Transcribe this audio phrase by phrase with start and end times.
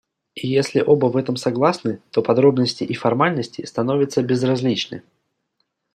[0.33, 5.03] И если оба в этом согласны, то подробности и формальности становятся безразличны.